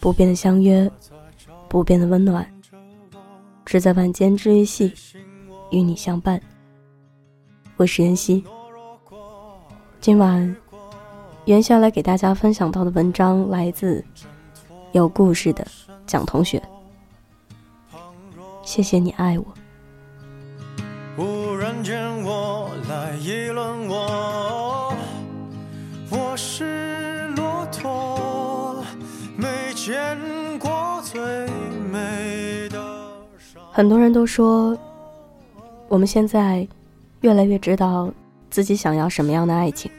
[0.00, 0.90] 不变的相约，
[1.68, 2.46] 不变的温暖，
[3.64, 4.92] 只在晚间治愈系
[5.70, 6.40] 与你相伴。
[7.76, 8.44] 我是妍希，
[10.00, 10.56] 今晚
[11.44, 14.04] 袁下来给大家分享到的文章来自
[14.92, 15.66] 有故事的
[16.06, 16.62] 蒋同学。
[18.62, 19.46] 谢谢你爱我。
[21.16, 24.05] 忽然间我来议论我，
[33.76, 34.74] 很多人都说，
[35.86, 36.66] 我们现在
[37.20, 38.10] 越来越知道
[38.48, 39.90] 自己想要什么样的爱情，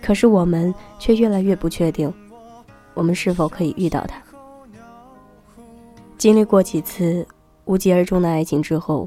[0.00, 2.10] 可是我们却越来越不确定，
[2.94, 4.16] 我们是否可以遇到他。
[6.16, 7.26] 经历过几次
[7.66, 9.06] 无疾而终的爱情之后。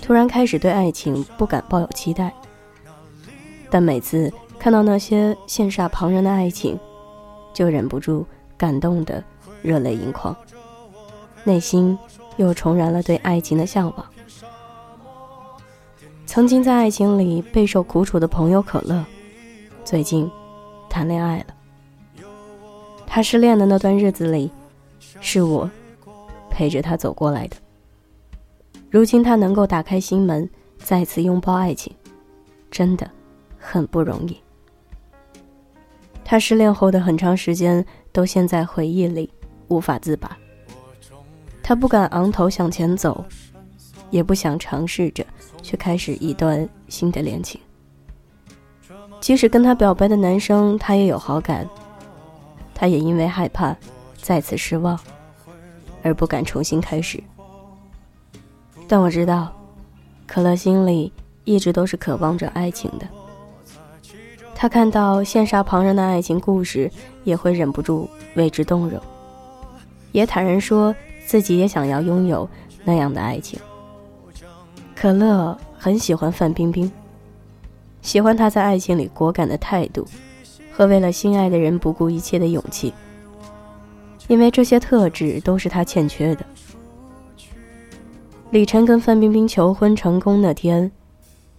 [0.00, 2.32] 突然开始对爱情不敢抱有期待，
[3.68, 6.78] 但每次看到那些羡煞旁人的爱情，
[7.52, 8.24] 就忍不住
[8.56, 9.24] 感动的
[9.60, 10.36] 热泪盈眶，
[11.42, 11.98] 内心
[12.36, 14.06] 又重燃了对爱情的向往。
[16.26, 19.04] 曾经在爱情里备受苦楚的朋友可乐，
[19.84, 20.28] 最近
[20.88, 21.46] 谈恋爱了。
[23.06, 24.50] 他失恋的那段日子里，
[25.20, 25.70] 是我
[26.50, 27.56] 陪着他走过来的。
[28.90, 31.94] 如今他能够打开心门，再次拥抱爱情，
[32.70, 33.08] 真的
[33.58, 34.36] 很不容易。
[36.24, 39.30] 他失恋后的很长时间都陷在回忆里，
[39.68, 40.36] 无法自拔。
[41.66, 43.24] 他不敢昂头向前走，
[44.10, 45.24] 也不想尝试着
[45.62, 47.58] 去开始一段新的恋情。
[49.18, 51.66] 即使跟他表白的男生，他也有好感，
[52.74, 53.74] 他也因为害怕
[54.20, 55.00] 再次失望，
[56.02, 57.18] 而不敢重新开始。
[58.86, 59.50] 但我知道，
[60.26, 61.10] 可乐心里
[61.44, 63.08] 一直都是渴望着爱情的。
[64.54, 66.90] 他看到羡煞旁人的爱情故事，
[67.24, 69.00] 也会忍不住为之动容，
[70.12, 70.94] 也坦然说
[71.26, 72.48] 自己也想要拥有
[72.84, 73.58] 那样的爱情。
[74.94, 76.90] 可乐很喜欢范冰冰，
[78.00, 80.06] 喜欢她在爱情里果敢的态度，
[80.72, 82.92] 和为了心爱的人不顾一切的勇气，
[84.28, 86.46] 因为这些特质都是他欠缺的。
[88.50, 90.90] 李晨跟范冰冰求婚成功那天，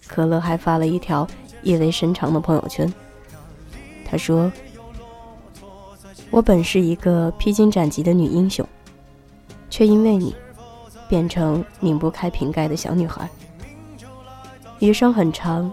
[0.07, 1.27] 可乐还发了一条
[1.61, 2.91] 意味深长的朋友圈。
[4.05, 4.51] 他说
[6.31, 8.65] ：“我本是一个披荆斩棘的女英雄，
[9.75, 10.33] 却因为你，
[11.09, 13.29] 变成拧不开瓶盖的小女孩。
[14.79, 15.69] 余生很长，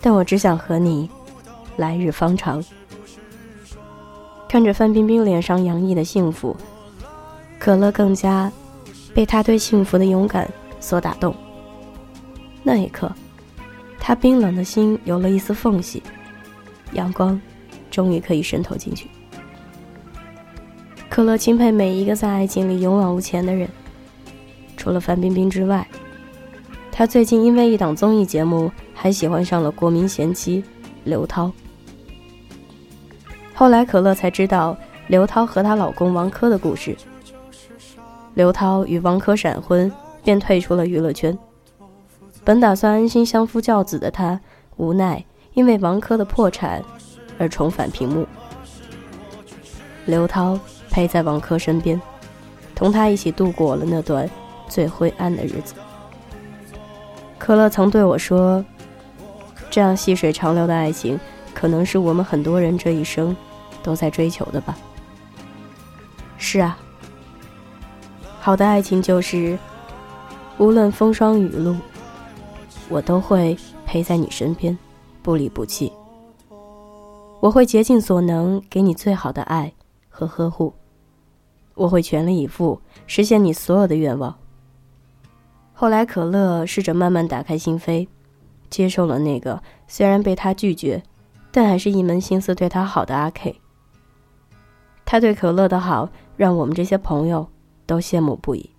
[0.00, 1.08] 但我只想和你
[1.76, 2.60] 来日方长。”
[4.50, 6.56] 看着范冰冰脸上洋溢的幸福，
[7.56, 8.50] 可乐更加。
[9.14, 10.48] 被她对幸福的勇敢
[10.80, 11.32] 所打动，
[12.64, 13.12] 那一刻，
[14.00, 16.02] 他冰冷的心有了一丝缝隙，
[16.94, 17.40] 阳光
[17.92, 19.08] 终于可以渗透进去。
[21.10, 23.68] 可乐钦佩每一个在爱情里勇往无前的人，
[24.76, 25.86] 除了范冰冰之外，
[26.92, 30.62] 他最近因为一档综艺节目还喜欢上了国民贤妻
[31.02, 31.50] 刘涛。
[33.52, 34.76] 后来可乐才知道
[35.08, 36.96] 刘涛和她老公王珂的故事。
[38.34, 39.92] 刘涛与王珂闪婚，
[40.22, 41.36] 便退出了娱乐圈。
[42.44, 44.40] 本打算安心相夫教子的他，
[44.76, 45.22] 无奈
[45.54, 46.82] 因为王珂的破产
[47.36, 48.24] 而重返屏幕。
[50.06, 50.58] 刘涛
[50.90, 52.00] 陪在王珂身边，
[52.74, 54.28] 同他一起度过了那段
[54.68, 55.74] 最灰暗的日子。
[57.38, 58.64] 可乐曾对我说
[59.70, 61.18] ：“这样细水长流的爱情，
[61.54, 63.34] 可能是我们很多人这一生
[63.82, 64.76] 都在追求的吧。”
[66.36, 66.78] 是啊。
[68.40, 69.58] 好的爱情就是，
[70.58, 71.76] 无论风霜雨露，
[72.88, 74.76] 我都会陪在你身边，
[75.22, 75.92] 不离不弃。
[77.40, 79.72] 我会竭尽所能给你最好的爱
[80.08, 80.72] 和呵护，
[81.74, 84.36] 我会全力以赴实现你所有的愿望。
[85.72, 88.08] 后来，可乐试着慢慢打开心扉，
[88.68, 91.02] 接受了那个虽然被他拒绝，
[91.50, 93.60] 但还是一门心思对他好的阿 K。
[95.04, 97.48] 他对可乐的好，让我们这些朋友。
[97.90, 98.70] 都羡慕不已。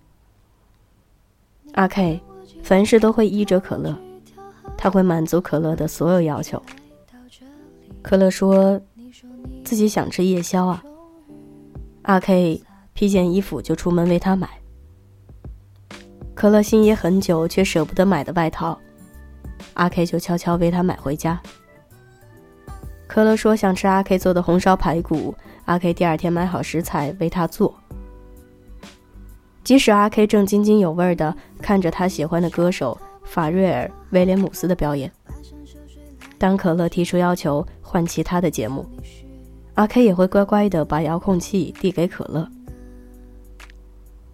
[1.74, 2.22] 阿 K，
[2.62, 3.94] 凡事都会依着可乐，
[4.74, 6.62] 他会满足可乐的所有要求。
[8.00, 8.80] 可乐说
[9.62, 10.82] 自己想吃夜宵啊，
[12.04, 12.62] 阿 K
[12.94, 14.48] 披件衣服就出门为他买。
[16.34, 18.78] 可乐心仪很久却舍不得买的外套，
[19.74, 21.40] 阿 K 就悄悄为他买回家。
[23.06, 25.34] 可乐说想吃阿 K 做的红烧排骨，
[25.66, 27.74] 阿 K 第二天买好食材为他做。
[29.62, 35.12] 即使阿 K 正津津有味的看着他喜欢的歌手法瑞尔·威廉姆斯的表演，
[36.38, 38.84] 当可乐提出要求换其他的节目，
[39.74, 42.48] 阿 K 也会乖乖的把遥控器递给可乐。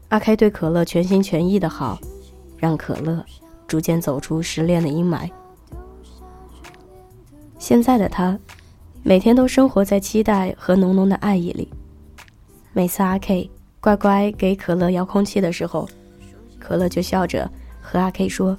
[0.09, 1.99] 阿 K 对可乐全心全意的好，
[2.57, 3.23] 让可乐
[3.67, 5.29] 逐渐走出失恋的阴霾。
[7.59, 8.39] 现在的他，
[9.03, 11.69] 每天都生活在期待和浓浓的爱意里。
[12.73, 13.51] 每次阿 K
[13.81, 15.87] 乖乖给可乐遥控器的时候，
[16.59, 17.51] 可乐就笑着
[17.83, 18.57] 和阿 K 说：“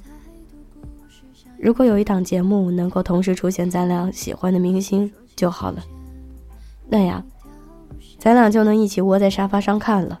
[1.58, 5.82] 如果有一档节目能够同时出现咱俩喜欢的明星就好了，
[6.88, 7.24] 那样，
[8.18, 10.20] 咱俩就能一起窝在沙发上看了。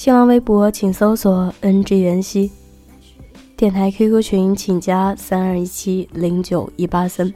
[0.00, 2.50] 新浪微博请搜索 “ng 袁熙”，
[3.54, 7.30] 电台 QQ 群请加三二一七零九一八三，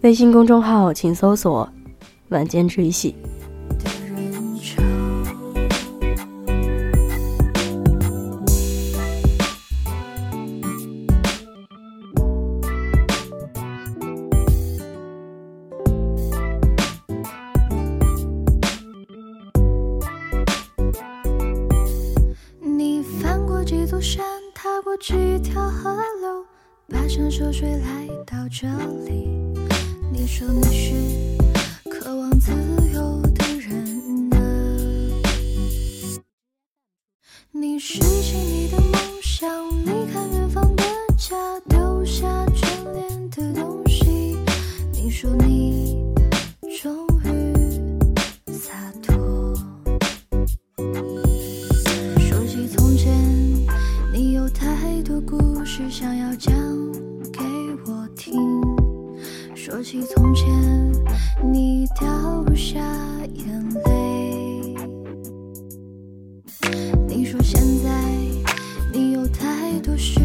[0.00, 1.68] 微信公众号请搜索
[2.32, 3.14] “晚间治愈系。
[23.68, 24.24] 几座山，
[24.54, 24.96] 踏过”。
[24.96, 26.46] 几条河流，
[26.88, 28.66] 跋山涉水来到这
[29.04, 29.28] 里。
[30.10, 30.94] 你说你是
[31.90, 32.50] 渴望自
[32.94, 34.38] 由的人呢？
[37.52, 38.57] 你拾起
[56.28, 56.52] 要讲
[57.32, 57.40] 给
[57.86, 58.38] 我听
[59.56, 60.46] 说起从前
[61.50, 62.78] 你掉下
[63.32, 64.74] 眼泪。
[67.06, 67.90] 你说现在
[68.92, 70.20] 你有太多事